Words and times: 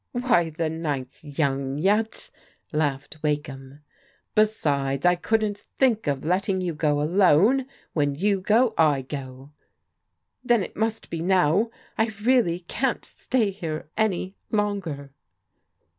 "WTiy, 0.15 0.57
the 0.57 0.67
night's 0.67 1.23
young 1.23 1.77
yet," 1.77 2.31
laughed 2.71 3.21
Wakehant•• 3.21 3.43
Besides, 4.33 5.05
I 5.05 5.13
couldn't 5.13 5.59
think 5.77 6.07
of 6.07 6.25
letting 6.25 6.59
you 6.59 6.73
go 6.73 7.03
alone 7.03 7.67
When 7.93 8.15
you 8.15 8.41
go, 8.41 8.73
I 8.79 9.03
go."" 9.03 9.51
Then 10.43 10.63
it 10.63 10.75
must 10.75 11.11
be 11.11 11.21
now. 11.21 11.69
I 11.99 12.07
reaUy 12.07 12.65
can't 12.67 13.05
stay 13.05 13.51
here 13.51 13.89
any 13.95 14.33
longer." 14.49 15.11